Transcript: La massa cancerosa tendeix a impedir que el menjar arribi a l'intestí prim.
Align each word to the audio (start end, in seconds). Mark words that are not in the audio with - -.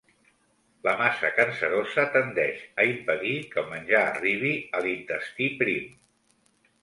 La 0.85 0.93
massa 1.01 1.29
cancerosa 1.39 2.05
tendeix 2.15 2.63
a 2.83 2.87
impedir 2.93 3.35
que 3.53 3.61
el 3.63 3.69
menjar 3.73 4.01
arribi 4.05 4.53
a 4.79 4.83
l'intestí 4.87 5.51
prim. 5.61 5.93